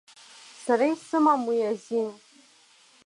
[0.63, 2.09] Сара исымам уи азин.